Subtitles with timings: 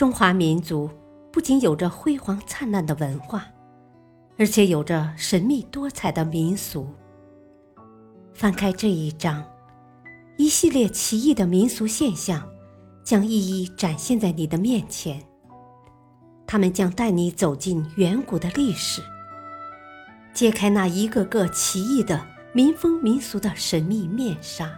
[0.00, 0.88] 中华民族
[1.30, 3.46] 不仅有着辉煌灿烂的文化，
[4.38, 6.88] 而且有着神秘多彩的民俗。
[8.32, 9.44] 翻开这一章，
[10.38, 12.48] 一系列奇异的民俗现象
[13.04, 15.22] 将一一展现在你的面前。
[16.46, 19.02] 他们将带你走进远古的历史，
[20.32, 24.70] 揭开那一个个奇异的民风民俗的神秘面纱。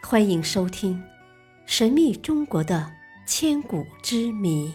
[0.00, 0.94] 欢迎收听
[1.70, 2.96] 《神秘中国的
[3.28, 4.72] 千古之谜》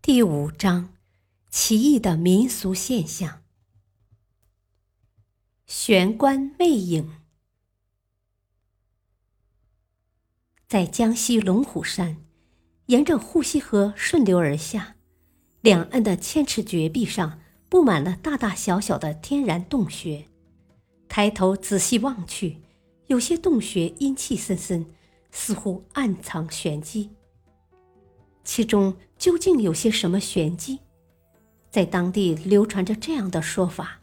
[0.00, 0.94] 第五章：
[1.50, 3.42] 奇异的民俗现象。
[5.66, 7.16] 玄关魅影，
[10.68, 12.24] 在江西龙虎山，
[12.86, 14.94] 沿着呼溪河顺流而下，
[15.60, 17.40] 两岸的千尺绝壁上。
[17.68, 20.24] 布满了大大小小的天然洞穴，
[21.08, 22.62] 抬头仔细望去，
[23.06, 24.86] 有些洞穴阴气森森，
[25.30, 27.10] 似乎暗藏玄机。
[28.42, 30.80] 其中究竟有些什么玄机？
[31.70, 34.00] 在当地流传着这样的说法：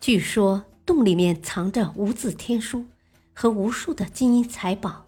[0.00, 2.86] 据说洞里面藏着无字天书
[3.34, 5.04] 和无数的金银财宝。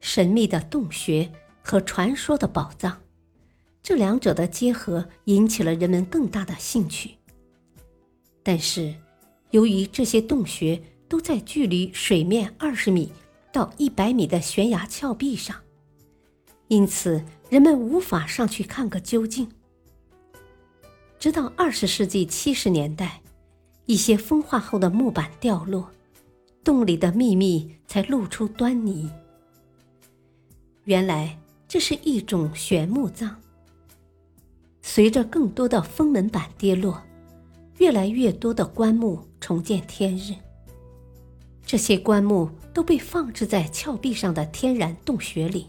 [0.00, 3.01] 神秘的洞穴和传说的宝藏。
[3.82, 7.10] 这两者的结合引起了人们更大的兴趣。
[8.42, 8.94] 但是，
[9.50, 13.10] 由于这些洞穴都在距离水面二十米
[13.52, 15.56] 到一百米的悬崖峭壁上，
[16.68, 19.50] 因此人们无法上去看个究竟。
[21.18, 23.20] 直到二十世纪七十年代，
[23.86, 25.90] 一些风化后的木板掉落，
[26.62, 29.10] 洞里的秘密才露出端倪。
[30.84, 33.41] 原来这是一种玄木葬。
[34.82, 37.00] 随着更多的封门板跌落，
[37.78, 40.34] 越来越多的棺木重见天日。
[41.64, 45.68] 这些棺木都被放置在峭壁上的天然洞穴里，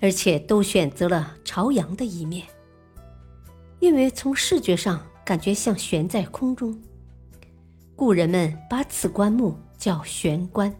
[0.00, 2.44] 而且都选择了朝阳的一面，
[3.78, 6.76] 因为从视觉上感觉像悬在空中，
[7.94, 10.74] 故人们把此棺木叫悬棺。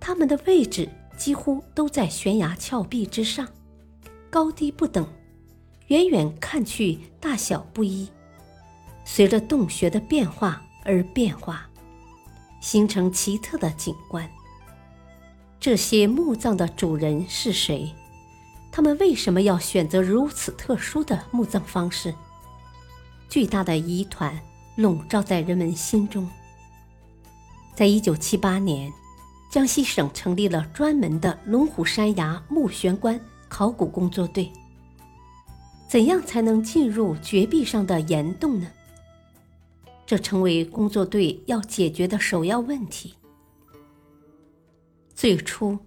[0.00, 3.46] 它们的位置几乎都在悬崖峭壁之上，
[4.30, 5.06] 高低不等。
[5.92, 8.08] 远远看去，大小不一，
[9.04, 11.68] 随着洞穴的变化而变化，
[12.62, 14.26] 形成奇特的景观。
[15.60, 17.92] 这些墓葬的主人是谁？
[18.70, 22.14] 他们为什么要选择如此特殊的墓葬方式？
[23.28, 24.40] 巨大的疑团
[24.76, 26.26] 笼罩在人们心中。
[27.74, 28.90] 在一九七八年，
[29.50, 34.50] 江西省成立了专门的龙虎山崖墓悬棺考古工作队。
[35.92, 38.66] 怎样才能进入绝壁上的岩洞呢？
[40.06, 43.12] 这成为工作队要解决的首要问题。
[45.14, 45.78] 最初，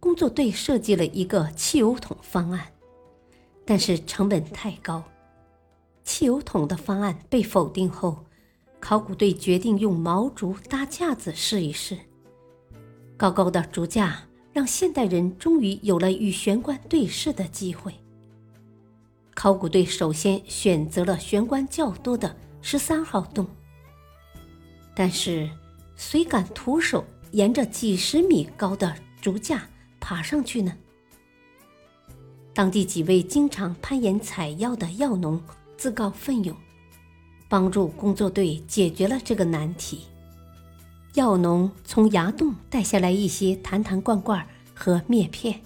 [0.00, 2.72] 工作队设计了一个汽油桶方案，
[3.64, 5.04] 但是成本太高。
[6.02, 8.24] 汽油桶的方案被否定后，
[8.80, 11.96] 考古队决定用毛竹搭架子试一试。
[13.16, 17.94] 高高的竹架让现代人终于有了与玄关对视的机会。
[19.36, 23.46] 考古队首先选择了玄关较多的十三号洞，
[24.94, 25.48] 但是
[25.94, 29.68] 谁敢徒手沿着几十米高的竹架
[30.00, 30.72] 爬上去呢？
[32.54, 35.38] 当地几位经常攀岩采药的药农
[35.76, 36.56] 自告奋勇，
[37.46, 40.06] 帮助工作队解决了这个难题。
[41.12, 45.60] 药农从崖洞带下来一些坛坛罐罐和篾片，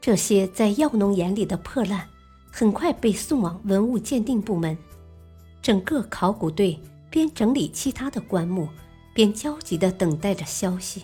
[0.00, 2.08] 这些在药农眼里的破烂。
[2.54, 4.76] 很快被送往文物鉴定部门，
[5.62, 8.68] 整个考古队边整理其他的棺木，
[9.14, 11.02] 边焦急地等待着消息。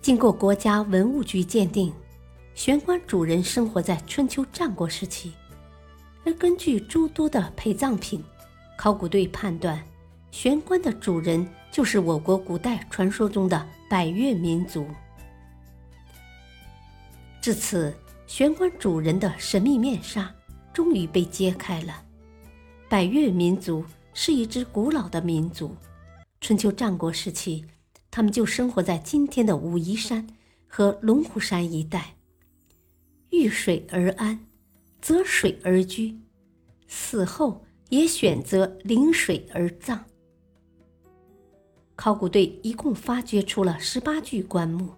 [0.00, 1.92] 经过国家文物局鉴定，
[2.54, 5.32] 玄关主人生活在春秋战国时期，
[6.24, 8.22] 而根据诸多的陪葬品，
[8.76, 9.84] 考古队判断，
[10.30, 14.86] 玄关的主人就是我国古代传说中的百越民族。
[17.42, 17.92] 至此。
[18.28, 20.32] 玄关主人的神秘面纱
[20.70, 22.04] 终于被揭开了。
[22.86, 23.82] 百越民族
[24.12, 25.74] 是一支古老的民族，
[26.38, 27.64] 春秋战国时期，
[28.10, 30.26] 他们就生活在今天的武夷山
[30.66, 32.16] 和龙虎山一带。
[33.30, 34.38] 遇水而安，
[35.00, 36.14] 择水而居，
[36.86, 40.04] 死后也选择临水而葬。
[41.96, 44.90] 考古队一共发掘出了十八具棺木。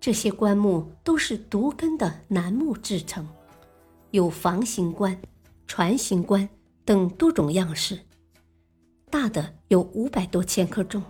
[0.00, 3.26] 这些棺木都是独根的楠木制成，
[4.12, 5.20] 有房形棺、
[5.66, 6.48] 船形棺、
[6.84, 7.98] 等多种样式，
[9.10, 11.02] 大的有五百多千克重，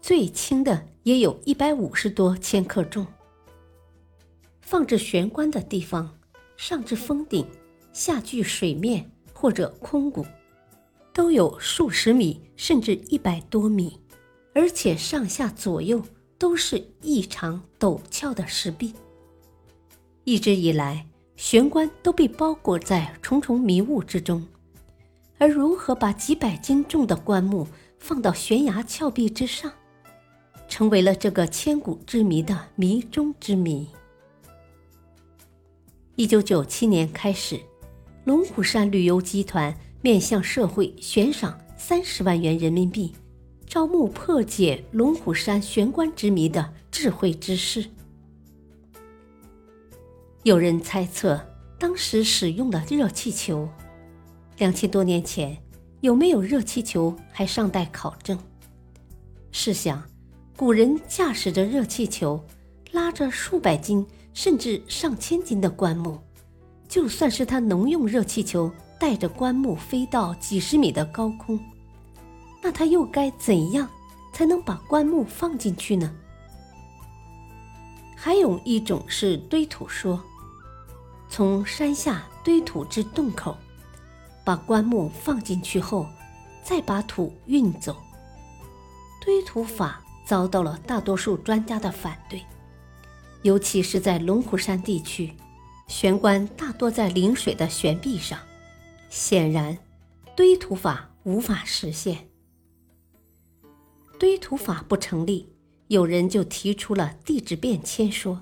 [0.00, 3.06] 最轻的也有一百五十多千克重。
[4.62, 6.18] 放置悬棺的地方，
[6.56, 7.46] 上至峰顶，
[7.92, 10.24] 下距水面或者空谷，
[11.12, 14.00] 都有数十米甚至一百多米，
[14.54, 16.02] 而且上下左右
[16.42, 18.92] 都是异常陡峭的石壁。
[20.24, 21.06] 一直以来，
[21.36, 24.44] 悬棺都被包裹在重重迷雾之中，
[25.38, 29.72] 而如何把几百斤重的棺木放到悬崖峭壁之上，
[30.66, 33.86] 成为了这个千古之谜的谜中之谜。
[36.16, 37.60] 一九九七年开始，
[38.24, 43.14] 龙虎山旅游集团面向社会悬赏三十万元人民币，
[43.72, 47.82] 招募破解龙虎山悬棺之谜的智慧之士。
[50.42, 51.40] 有人猜测，
[51.78, 53.66] 当时使用的热气球，
[54.58, 55.56] 两千多年前
[56.02, 58.38] 有没有热气球还尚待考证。
[59.52, 60.02] 试想，
[60.54, 62.44] 古人驾驶着热气球，
[62.90, 64.06] 拉着数百斤。
[64.34, 66.18] 甚至上千斤的棺木，
[66.88, 68.70] 就算是他能用热气球
[69.00, 71.58] 带着棺木飞到几十米的高空，
[72.62, 73.88] 那他又该怎样
[74.32, 76.14] 才能把棺木放进去呢？
[78.16, 80.22] 还有一种是堆土说，
[81.28, 83.58] 从山下堆土至洞口，
[84.44, 86.06] 把棺木放进去后，
[86.62, 87.96] 再把土运走。
[89.20, 92.40] 堆土法遭到了大多数专家的反对。
[93.42, 95.34] 尤其是在龙虎山地区，
[95.88, 98.38] 悬棺大多在临水的悬壁上，
[99.10, 99.76] 显然
[100.36, 102.28] 堆土法无法实现。
[104.22, 105.48] 堆土法不成立，
[105.88, 108.40] 有人就提出了地质变迁说。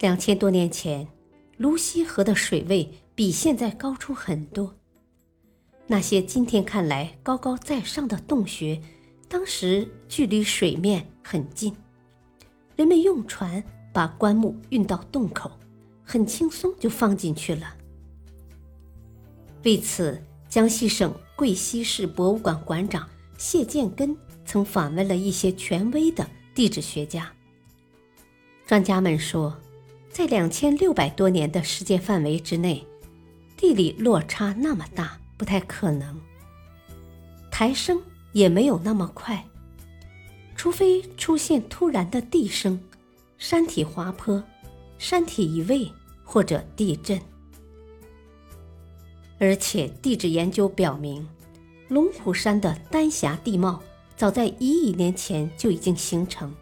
[0.00, 1.06] 两千多年前，
[1.58, 4.74] 泸溪河的水位比现在高出很多，
[5.86, 8.82] 那些今天看来高高在上的洞穴，
[9.28, 11.72] 当时距离水面很近。
[12.74, 13.62] 人们用船
[13.92, 15.52] 把棺木运到洞口，
[16.02, 17.76] 很轻松就放进去了。
[19.62, 23.08] 为此，江西省贵溪市博物馆馆长
[23.38, 27.32] 谢建根曾访问了一些权威的地质学家。
[28.66, 29.56] 专家们说，
[30.10, 32.86] 在两千六百多年的时间范围之内，
[33.56, 36.20] 地理落差那么大不太可能，
[37.50, 38.00] 抬升
[38.32, 39.44] 也没有那么快。
[40.54, 42.80] 除非出现突然的地升、
[43.36, 44.42] 山体滑坡、
[44.96, 45.90] 山体移位
[46.22, 47.20] 或者地震，
[49.38, 51.26] 而且地质研究表明，
[51.88, 53.82] 龙虎山的丹霞地貌
[54.22, 56.54] 早在一亿年前就已经形成，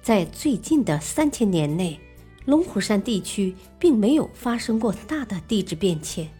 [0.00, 1.98] 在最近的三千年内，
[2.44, 6.30] 龙虎山地区并没有发生过大的地质变迁，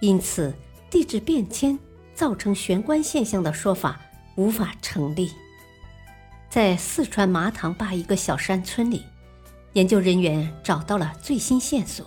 [0.00, 0.52] 因此
[0.90, 1.78] 地质变迁
[2.16, 4.00] 造成悬棺现象的说法。
[4.34, 5.30] 无法成立。
[6.50, 9.04] 在四川麻塘坝一个小山村里，
[9.74, 12.04] 研究人员找到了最新线索：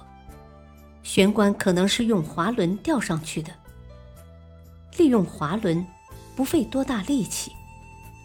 [1.02, 3.54] 悬棺可能是用滑轮吊上去的。
[4.98, 5.88] 利用滑轮，
[6.40, 7.52] 不费多大力气，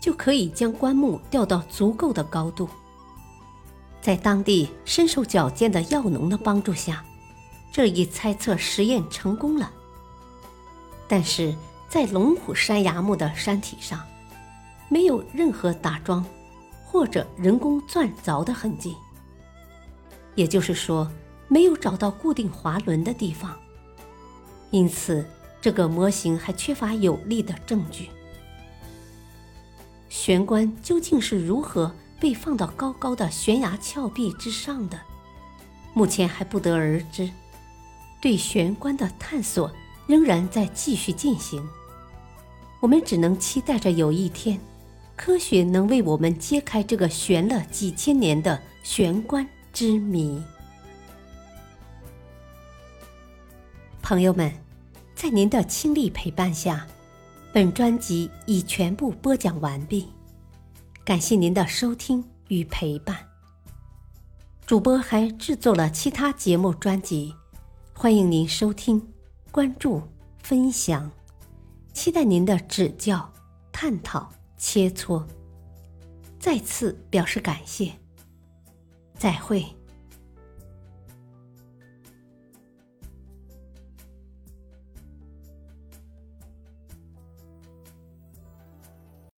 [0.01, 2.69] 就可以将棺木吊到足够的高度。
[4.01, 7.05] 在当地身手矫健的药农的帮助下，
[7.73, 9.69] 这一猜测实验成功了。
[11.09, 11.53] 但是。
[11.89, 14.05] 在龙虎山崖墓的山体上，
[14.89, 16.27] 没有任何打桩
[16.85, 18.97] 或者人工钻凿的痕迹，
[20.35, 21.09] 也就是说，
[21.47, 23.57] 没有找到固定滑轮的地方。
[24.73, 25.25] 因此，
[25.65, 28.11] 这个模型还缺乏有力的证据。
[30.11, 31.91] 悬棺究竟是如何
[32.21, 35.01] 被放到高高的悬崖峭壁之上的，
[35.95, 37.31] 目前还不得而知。
[38.21, 39.73] 对悬棺的探索
[40.07, 41.67] 仍然在继续进行。
[42.81, 44.61] 我们只能期待着有一天，
[45.17, 50.43] 科学能为我们揭开这个悬了几千年的悬棺之谜。
[54.03, 54.53] 朋友们，
[55.25, 56.87] 在您的倾力陪伴下，
[57.51, 60.07] 本专辑已全部播讲完毕。
[61.03, 63.27] 感谢您的收听与陪伴。
[64.67, 67.35] 主播还制作了其他节目专辑，
[67.95, 69.01] 欢迎您收听、
[69.51, 70.03] 关注、
[70.43, 71.11] 分享。
[71.95, 73.33] 期待您的指教、
[73.73, 75.25] 探讨、切磋。
[76.39, 77.91] 再次表示感谢。
[79.17, 79.65] 再会。